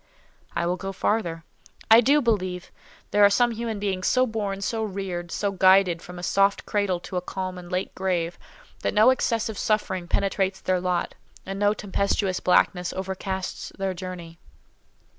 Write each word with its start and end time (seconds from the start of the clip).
I 0.55 0.65
will 0.65 0.77
go 0.77 0.91
farther. 0.91 1.43
I 1.91 2.01
do 2.01 2.23
believe 2.23 2.71
there 3.11 3.23
are 3.23 3.29
some 3.29 3.51
human 3.51 3.77
beings 3.77 4.07
so 4.07 4.25
born, 4.25 4.61
so 4.61 4.83
reared, 4.83 5.31
so 5.31 5.51
guided 5.51 6.01
from 6.01 6.17
a 6.17 6.23
soft 6.23 6.65
cradle 6.65 6.99
to 7.01 7.17
a 7.17 7.21
calm 7.21 7.59
and 7.59 7.71
late 7.71 7.93
grave, 7.93 8.39
that 8.79 8.95
no 8.95 9.11
excessive 9.11 9.59
suffering 9.59 10.07
penetrates 10.07 10.59
their 10.59 10.81
lot, 10.81 11.13
and 11.45 11.59
no 11.59 11.75
tempestuous 11.75 12.39
blackness 12.39 12.93
overcasts 12.93 13.71
their 13.77 13.93
journey. 13.93 14.39